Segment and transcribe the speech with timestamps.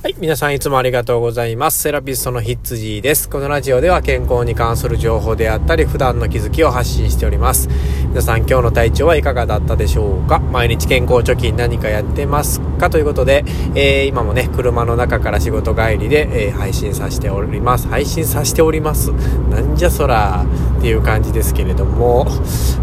[0.00, 0.14] はい。
[0.20, 1.80] 皆さんいつもありがとうございます。
[1.82, 3.28] セラピストのヒッツジーです。
[3.28, 7.68] このラジオでは健康に関する情報であったり、普段の気づきを発信しております。
[8.08, 10.38] 皆さん今日の体調はいかがだったでしょうか？
[10.38, 12.90] 毎日健康貯金何かやってますか？
[12.90, 13.42] ということで、
[13.74, 17.88] えー、今もね、車の中から仕事帰りで、えー、配信させております。
[17.88, 19.10] 配信させております。
[19.50, 20.46] なんじゃそら
[20.78, 22.24] っていう感じですけれども、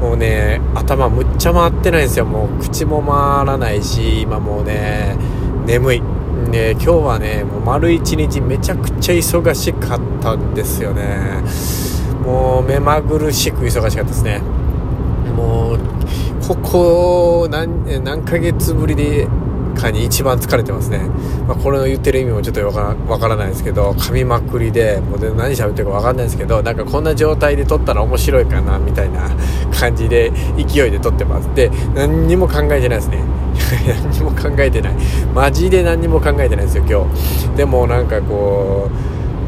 [0.00, 2.24] もうね、頭むっちゃ回ってないんですよ。
[2.24, 5.16] もう口も回らないし、今もうね、
[5.66, 6.02] 眠い。
[6.50, 11.42] ね、今日はね、もう丸一日めちゃくちゃ忙しかったんですよね。
[12.24, 14.42] もう目まぐるしく忙しかったですね。
[15.36, 15.78] もう、
[16.46, 19.28] ここ何、何ヶ月ぶりで
[19.80, 21.00] かに一番疲れてますね。
[21.46, 29.30] まあ、これの言ってる意味もちょっとわからないですけど、噛みまくりで、もう何喋ってるかわかんないですけど、なんかこんな状態で撮ったら面白いかな、みたいな
[29.72, 31.48] 感じで、勢いで撮ってます。
[31.54, 33.18] で、何にも考えてないですね。
[33.76, 34.94] 何も考えてない。
[35.34, 37.56] マジで何にも考えてないですよ今日。
[37.56, 38.90] でもなんかこ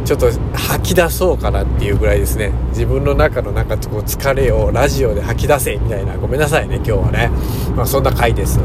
[0.05, 2.53] うちょっと吐き出そうかなっていうぐらいですね。
[2.71, 6.17] 自分の中のなんかこう疲れをラジオで吐き出せみたいな。
[6.17, 7.31] ごめんなさいね今日はね。
[7.77, 8.59] まあそんな回です。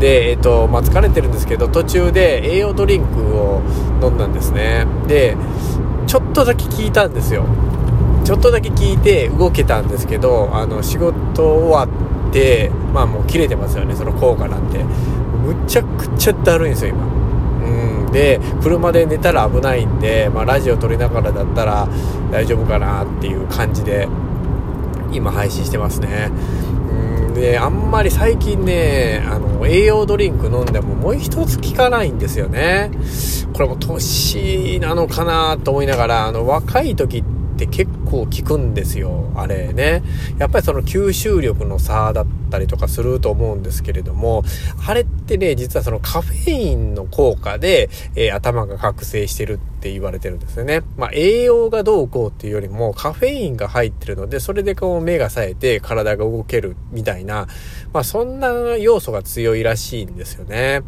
[0.00, 3.62] でえっ、とまあ疲れてるんですけど途中で栄養ドリンクを
[4.02, 4.86] 飲んだんですね。
[5.06, 5.36] で
[6.06, 7.44] ちょっとだけ聞いたんですよ。
[8.24, 14.84] ちょっとだけ聞いて動けたんですけどあの仕事終わってでまあもう切れてますよねその効果なんて。
[15.46, 17.06] むちゃくちゃだるいんですよ今。
[17.06, 21.88] うんで車で寝たら危ないんで、まあ、ラジオ撮りながらだったら
[22.30, 24.08] 大丈夫かなっていう感じで
[25.12, 26.30] 今配信してますね。
[26.90, 32.90] うんであんまり最近ねあの栄養ドリンク飲んでももう一つ効かないんですよね。
[33.52, 40.02] これも年なのかなと思いながらあの若い時ってって結構効くんですよ、あれね。
[40.38, 44.44] やっぱりその吸収力の差だったりとかすると思うんですけれども、
[44.86, 50.82] あれってね、実はそのカフェインの効果で、えー、頭が覚醒してるって言われてるんですよね。
[50.96, 57.48] まあ栄養がどうこうっていうよりもカフェインが入ってるので、それでこう目が冴えて体が動けるみたいな、
[57.92, 60.82] まあそんな要素が強いらしいんですよね。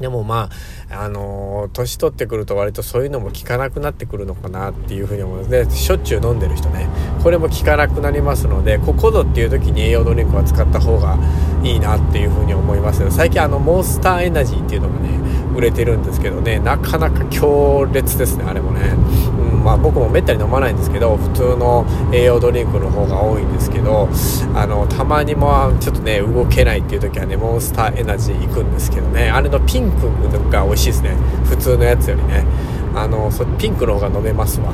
[0.00, 0.48] でもま
[0.90, 5.70] あ、あのー、年取ってくると割とそういうのも効かなくなってくるのかなっていうふうに思いますね。
[5.70, 6.88] しょっちゅう飲んでる人ね。
[7.22, 11.18] これも効かなくなりますので、ここぞっていう時に栄養ドリンクは使った方が
[11.62, 15.10] いいなっていうふうに思います最近あの、モンスターエナジーっていうのがね、
[15.54, 18.80] 売れてるんですけどね、なかなか強烈ですね、あれもね。
[19.64, 24.08] まあ僕もめったに飲まないんですけど、普通の栄養ドリンクの方が多いんですけど、
[24.54, 31.16] あの、たまにもちょっとね、動けないっていう時はね、モンスターエナジー行くんですけどね、あれのピンクが美味しいですね。
[31.44, 32.44] 普通のやつよりね。
[32.94, 34.72] あの、そピンクの方が飲めますわ。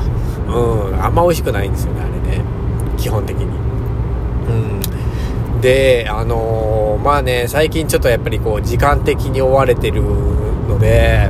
[0.49, 2.45] うん、あんま美味しくないんですよね、あれね。
[2.97, 3.45] 基本的に。
[3.45, 3.49] う
[5.59, 5.61] ん。
[5.61, 11.29] で、あのー、まあね、最近ちょっとやっぱりこう、時間的に追われてるので、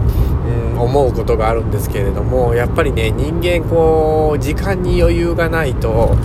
[0.79, 6.17] 思うことがあるんですけれども、やっぱりね、人間こう、時間に余裕がないと、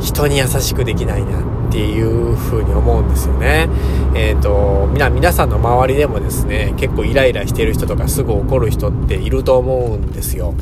[0.00, 3.68] 人に優しくできないなっていう風に思うんですよね。
[4.14, 10.54] えっ、ー、と、みな、皆さんの周りでもですね、結構イライラしてる人とかすぐ怒る人っていると思うんですよ。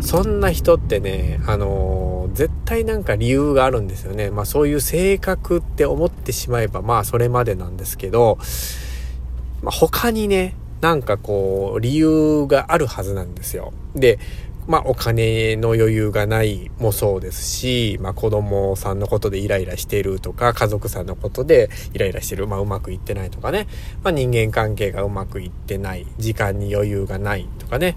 [0.00, 4.30] そんな人ってね、あの、絶対なんか理由があるんですよね。
[4.30, 8.38] まあそういう性格って思ってしまえば、まあそれまでなんですけど、
[9.62, 13.72] ま他にね、なんかこう、理由があるはずなんですよ。
[13.94, 14.18] で、
[14.66, 23.68] まあお金の余裕がないもそうですし、まあ子供さんのことでイライラしてるとか、家族さんのことでイライラしてる、まあうまくいってないとかね、
[24.02, 27.96] まあ人間関係がうまくいってない、時間に余裕がないとかね、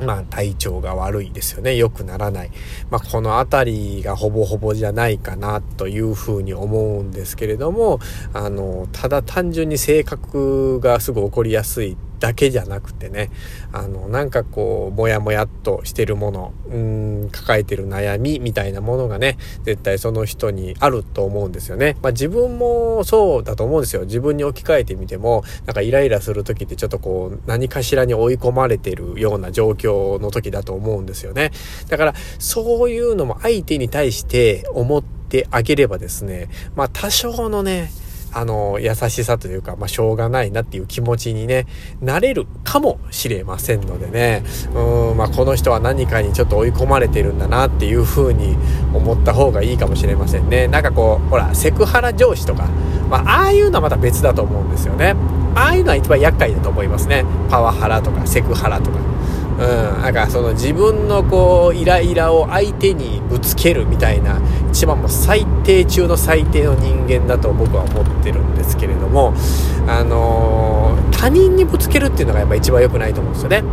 [0.00, 1.76] まあ体調が悪いですよね。
[1.76, 2.50] 良くならない。
[2.90, 7.98] まあこのあたりがほぼほぼじゃないかなというふうに思うんですけれども、
[8.32, 13.30] あの、ただ単純に性格がすぐ起こりやすいだけじゃなくてね、
[13.72, 21.96] あの、なんかこう、もやもやっとしてるもの、うん、抱えてる悩みみたいなものがね、絶対その人にあると思うんですよね。
[22.02, 24.02] まあ自分もそうだと思うんですよ。
[24.02, 31.52] 自分に置き換えてみても、なんかイライラする時ってちょっとこう、何かしらに追い込まれてるような状況の時だと思うんですよね。
[31.88, 37.90] だから、そういうのも相手に対して思ってあげればですね、まあ多少のね、
[38.32, 41.66] あの、優しさというか、まあ、しょうがないなっていう気持ちにね、
[42.00, 44.42] なれるかもしれませんのでね、
[44.74, 48.56] うん、まあ、この人は何かにちょっと追い込まれてるんだなっていう風に
[48.94, 50.68] 思った方がいいかもしれませんね。
[50.68, 52.68] なんかこう、ほら、セクハラ上司とか、
[53.10, 55.14] まあ、ああいうのはまた別だと思うんですよね。
[55.54, 57.24] ああいうのは一番厄介だと思いますね。
[57.48, 58.98] パワハラとかセクハラとか。
[59.58, 64.40] うん、なんかその自分のこう、イライラを相手にぶつけるみたいな、
[64.70, 69.34] 一番も最低中の最低の人間だと僕は思ってるんですけれども、
[69.88, 73.64] あのー、他人にぶつけるっていうのがやっぱ一番良くないと思うんですよね。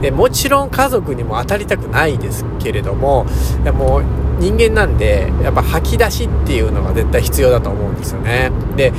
[0.00, 3.26] でもちろん家族にも当たりたくないですけれども、
[3.64, 4.02] でも
[4.38, 8.50] 人間なんで、やっぱ吐き出しっていうのが絶対必要だと思うんですよね。
[8.76, 8.92] で、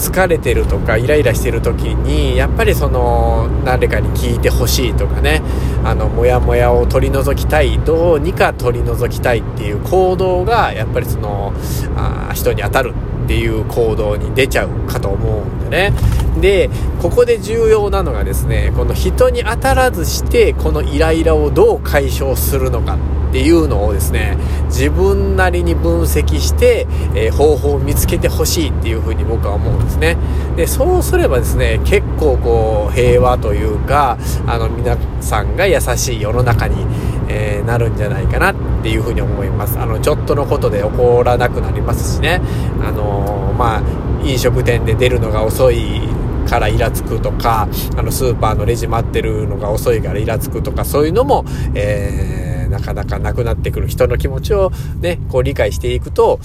[0.00, 5.42] 疲れてるとかイライラしてる時に、やっぱりその、誰かに聞いてほしいとかね、
[5.84, 11.52] あの、モヤモヤを取り除きたい、どうにか取り除きたいっていう行動が、やっぱりその、
[11.96, 12.94] あ人に当たる。
[13.24, 15.92] っていう行動に出ちゃうかと思うんでね。
[16.40, 16.70] で、
[17.00, 22.98] ここで重要なのがですね、この人に当たらずして、このイライラをどう解消するのか
[23.30, 24.36] っていうのをですね、
[24.66, 30.16] 自分なりに分析して、えー、方法を見つけてほしいっていうふうに僕は思うんですね。
[30.56, 36.84] で、そうすればですね、結構こう、平和というか、あの、皆さんが優しい世の中に、
[37.30, 39.78] えー、なるんじゃないかなっていうふうに思います。
[39.78, 42.40] あの、ちょっとのことで怒らなくなりますしね。
[42.82, 43.82] あのー、まあ、
[44.24, 46.02] 飲食店で出るのが遅い
[46.48, 51.44] からイラつくとか、あの、スーパーのレジ待ってるのが遅いからイラつくとか、そういうのも、
[51.74, 52.49] えー
[52.80, 56.40] なかなかなくなってくる人の気持ちをね、こう理解していくと、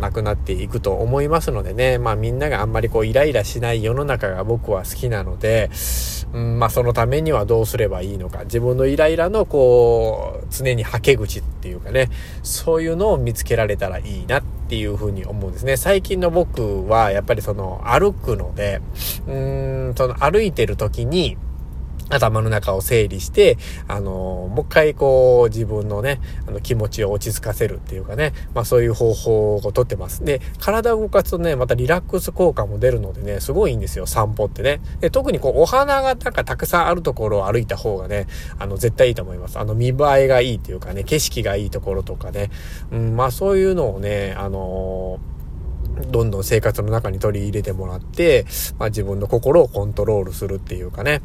[0.00, 5.70] なくなっていくと思いますのでね、まあみんながあんまりこうイライラしない世の中が僕は好きなので、
[6.32, 12.10] うん、まあそのためにはどうすればいいのか、自分のイライラのこう、常にはけ口っていうかね、
[12.42, 15.76] そういうのを見つけられたらいいなっていうふうに思うんですね。
[15.76, 18.80] 最近の僕はやっぱりその歩くので、
[19.26, 21.36] うーん、その歩いてる時に、
[22.10, 23.56] 頭の中を整理して、
[23.88, 30.24] あのもう一回こう自分のね、あの気持ちを落ち着かせるっていうかね、まあそういう方法をとってます。
[30.24, 34.80] で、体を動かすとね、またリラックス効果も出るのでね、すごいいいんですよ、散歩ってね。
[35.00, 38.26] で、特にこうお花がなんかたくさんあるところを歩いた方がね、
[38.58, 39.58] あの絶対いいと思います。
[39.58, 42.50] あの見栄えがいいっていうかね、景色がいいところとかね、
[42.90, 45.18] うん、まあそういうのをね、あの
[46.10, 48.46] どんどん生活の中に取り入れてもらって、
[48.78, 51.22] まあ自分の心をコントロールするっていうかね、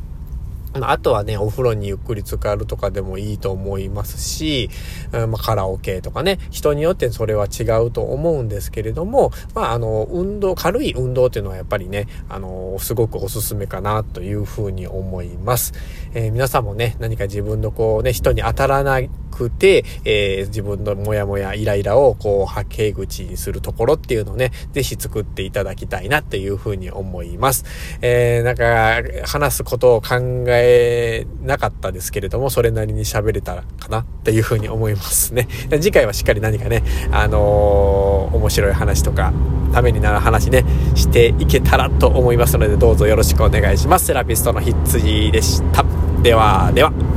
[0.73, 4.69] あとはね、お風呂にゆっくり浸かるとかでもいいと思いますし、
[5.11, 15.73] うんまあ、カラオケとかね、人によってそれは違うと思うんですけれども、まあ、あの、運動、軽い運動っていうのはやっぱりね、あの、すごくおすすめかなというふうに思います。
[16.13, 27.65] えー、皆さんもね、何か自分のこうね、人に当たらなくて、えー、自分のモヤモヤ、イライラをこう、波形口にするところっていうのをね、ぜひ作っていただきたいなっていうふうに思います。
[28.01, 30.15] えー、なんか、話すことを考
[30.47, 35.47] えなかったですけれども、それなりに喋れたらかなっていうふうに思いますね。
[35.79, 39.33] 次回はしっかり何かね、あのー、面白い話とか、
[39.73, 40.65] ためになる話ね、
[40.95, 44.07] していけたらと思いますので、どうぞよろしくお願いします。
[44.07, 45.85] セラピストのひっつじでした。
[46.21, 47.08] では、では。